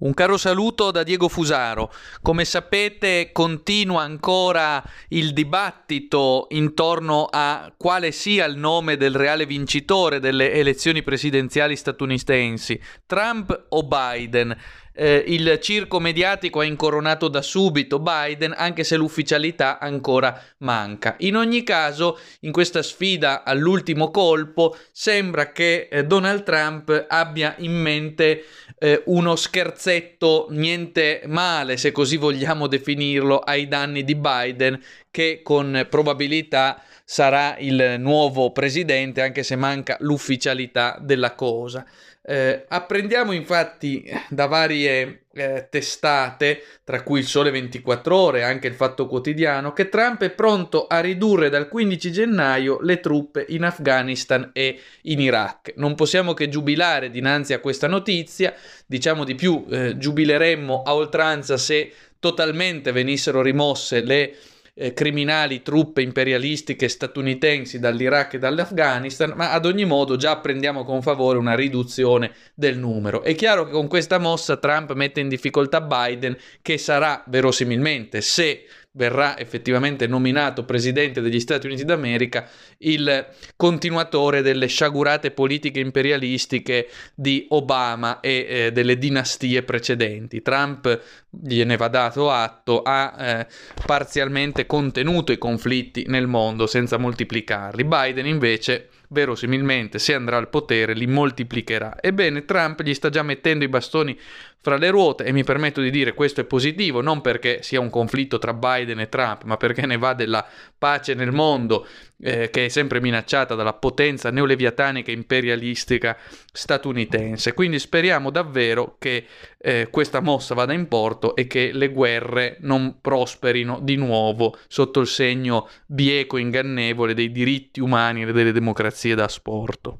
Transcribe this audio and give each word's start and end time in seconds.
Un 0.00 0.14
caro 0.14 0.36
saluto 0.36 0.92
da 0.92 1.02
Diego 1.02 1.28
Fusaro. 1.28 1.92
Come 2.22 2.44
sapete 2.44 3.30
continua 3.32 4.02
ancora 4.02 4.80
il 5.08 5.32
dibattito 5.32 6.46
intorno 6.50 7.26
a 7.28 7.72
quale 7.76 8.12
sia 8.12 8.44
il 8.44 8.56
nome 8.56 8.96
del 8.96 9.16
reale 9.16 9.44
vincitore 9.44 10.20
delle 10.20 10.52
elezioni 10.52 11.02
presidenziali 11.02 11.74
statunitensi, 11.74 12.80
Trump 13.06 13.66
o 13.70 13.82
Biden 13.82 14.56
eh, 14.98 15.22
il 15.28 15.58
circo 15.62 16.00
mediatico 16.00 16.58
ha 16.58 16.64
incoronato 16.64 17.28
da 17.28 17.40
subito 17.40 18.00
Biden, 18.00 18.52
anche 18.56 18.82
se 18.82 18.96
l'ufficialità 18.96 19.78
ancora 19.78 20.42
manca. 20.58 21.14
In 21.20 21.36
ogni 21.36 21.62
caso, 21.62 22.18
in 22.40 22.50
questa 22.50 22.82
sfida 22.82 23.44
all'ultimo 23.44 24.10
colpo, 24.10 24.76
sembra 24.90 25.52
che 25.52 25.88
eh, 25.88 26.04
Donald 26.04 26.42
Trump 26.42 27.06
abbia 27.08 27.54
in 27.58 27.80
mente 27.80 28.44
eh, 28.76 29.02
uno 29.06 29.36
scherzetto 29.36 30.48
niente 30.50 31.22
male, 31.26 31.76
se 31.76 31.92
così 31.92 32.16
vogliamo 32.16 32.66
definirlo, 32.66 33.38
ai 33.38 33.68
danni 33.68 34.02
di 34.02 34.16
Biden, 34.16 34.80
che 35.18 35.40
con 35.42 35.84
probabilità 35.90 36.80
sarà 37.02 37.56
il 37.58 37.96
nuovo 37.98 38.52
presidente, 38.52 39.20
anche 39.20 39.42
se 39.42 39.56
manca 39.56 39.96
l'ufficialità 39.98 40.96
della 41.00 41.34
cosa. 41.34 41.84
Eh, 42.22 42.64
apprendiamo 42.68 43.32
infatti 43.32 44.08
da 44.28 44.46
varie 44.46 45.22
eh, 45.34 45.66
testate, 45.68 46.62
tra 46.84 47.02
cui 47.02 47.18
il 47.18 47.26
Sole 47.26 47.50
24 47.50 48.16
Ore 48.16 48.38
e 48.38 48.42
anche 48.42 48.68
il 48.68 48.74
Fatto 48.74 49.08
Quotidiano, 49.08 49.72
che 49.72 49.88
Trump 49.88 50.22
è 50.22 50.30
pronto 50.30 50.86
a 50.86 51.00
ridurre 51.00 51.48
dal 51.48 51.68
15 51.68 52.12
gennaio 52.12 52.78
le 52.80 53.00
truppe 53.00 53.44
in 53.48 53.64
Afghanistan 53.64 54.50
e 54.52 54.78
in 55.02 55.18
Iraq. 55.18 55.72
Non 55.74 55.96
possiamo 55.96 56.32
che 56.32 56.48
giubilare 56.48 57.10
dinanzi 57.10 57.54
a 57.54 57.58
questa 57.58 57.88
notizia, 57.88 58.54
diciamo 58.86 59.24
di 59.24 59.34
più, 59.34 59.66
eh, 59.68 59.98
giubileremmo 59.98 60.82
a 60.82 60.94
oltranza 60.94 61.56
se 61.56 61.92
totalmente 62.20 62.92
venissero 62.92 63.42
rimosse 63.42 64.00
le 64.00 64.36
eh, 64.78 64.94
criminali 64.94 65.62
truppe 65.62 66.02
imperialistiche 66.02 66.88
statunitensi 66.88 67.80
dall'Iraq 67.80 68.34
e 68.34 68.38
dall'Afghanistan, 68.38 69.32
ma 69.34 69.50
ad 69.50 69.66
ogni 69.66 69.84
modo 69.84 70.16
già 70.16 70.36
prendiamo 70.38 70.84
con 70.84 71.02
favore 71.02 71.38
una 71.38 71.56
riduzione 71.56 72.32
del 72.54 72.78
numero. 72.78 73.22
È 73.22 73.34
chiaro 73.34 73.64
che 73.64 73.72
con 73.72 73.88
questa 73.88 74.18
mossa 74.18 74.56
Trump 74.56 74.92
mette 74.92 75.20
in 75.20 75.28
difficoltà 75.28 75.80
Biden, 75.80 76.36
che 76.62 76.78
sarà 76.78 77.24
verosimilmente, 77.26 78.20
se 78.20 78.66
verrà 78.92 79.38
effettivamente 79.38 80.06
nominato 80.06 80.64
presidente 80.64 81.20
degli 81.20 81.40
Stati 81.40 81.66
Uniti 81.66 81.84
d'America, 81.84 82.48
il 82.78 83.26
continuatore 83.56 84.42
delle 84.42 84.66
sciagurate 84.66 85.30
politiche 85.30 85.80
imperialistiche 85.80 86.88
di 87.14 87.46
Obama 87.50 88.20
e 88.20 88.46
eh, 88.48 88.72
delle 88.72 88.98
dinastie 88.98 89.62
precedenti. 89.62 90.42
Trump 90.42 91.00
gliene 91.30 91.76
va 91.76 91.88
dato 91.88 92.30
atto, 92.30 92.82
ha 92.82 93.14
eh, 93.18 93.46
parzialmente 93.86 94.66
contenuto 94.66 95.32
i 95.32 95.38
conflitti 95.38 96.04
nel 96.08 96.26
mondo 96.26 96.66
senza 96.66 96.96
moltiplicarli. 96.96 97.84
Biden 97.84 98.26
invece 98.26 98.88
verosimilmente 99.08 99.98
se 99.98 100.14
andrà 100.14 100.36
al 100.36 100.48
potere 100.48 100.94
li 100.94 101.06
moltiplicherà. 101.06 101.96
Ebbene, 102.00 102.44
Trump 102.44 102.82
gli 102.82 102.94
sta 102.94 103.08
già 103.08 103.22
mettendo 103.22 103.64
i 103.64 103.68
bastoni 103.68 104.18
fra 104.60 104.76
le 104.76 104.90
ruote 104.90 105.24
e 105.24 105.32
mi 105.32 105.44
permetto 105.44 105.80
di 105.80 105.90
dire 105.90 106.14
questo 106.14 106.40
è 106.40 106.44
positivo 106.44 107.00
non 107.00 107.20
perché 107.20 107.62
sia 107.62 107.80
un 107.80 107.90
conflitto 107.90 108.38
tra 108.38 108.52
Biden 108.52 109.00
e 109.00 109.08
Trump, 109.08 109.44
ma 109.44 109.56
perché 109.56 109.86
ne 109.86 109.96
va 109.96 110.14
della 110.14 110.46
pace 110.76 111.14
nel 111.14 111.32
mondo 111.32 111.86
eh, 112.20 112.50
che 112.50 112.66
è 112.66 112.68
sempre 112.68 113.00
minacciata 113.00 113.54
dalla 113.54 113.74
potenza 113.74 114.30
neoleviatanica 114.30 115.10
imperialistica 115.10 116.16
statunitense. 116.52 117.54
Quindi 117.54 117.78
speriamo 117.78 118.30
davvero 118.30 118.96
che 118.98 119.26
eh, 119.58 119.88
questa 119.90 120.20
mossa 120.20 120.54
vada 120.54 120.72
in 120.72 120.88
porto 120.88 121.36
e 121.36 121.46
che 121.46 121.70
le 121.72 121.88
guerre 121.90 122.56
non 122.60 122.98
prosperino 123.00 123.78
di 123.80 123.96
nuovo 123.96 124.56
sotto 124.68 125.00
il 125.00 125.06
segno 125.06 125.68
bieco 125.86 126.36
ingannevole 126.36 127.14
dei 127.14 127.30
diritti 127.30 127.80
umani 127.80 128.22
e 128.22 128.32
delle 128.32 128.52
democrazie 128.52 129.14
da 129.14 129.28
sporto. 129.28 129.98